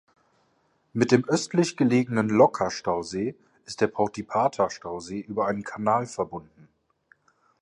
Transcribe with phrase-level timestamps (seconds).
[0.93, 3.35] Mit dem östlich gelegenen Lokka-Stausee
[3.67, 6.67] ist der Porttipahta-Stausee über einen Kanal verbunden.